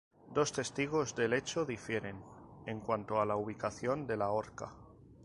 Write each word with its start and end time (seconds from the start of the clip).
Dos 0.33 0.51
testigos 0.51 1.13
del 1.15 1.31
hecho 1.33 1.63
difieren 1.63 2.19
en 2.65 2.79
cuanto 2.79 3.21
a 3.21 3.25
la 3.27 3.35
ubicación 3.35 4.07
de 4.07 4.17
la 4.17 4.31
horca. 4.31 4.73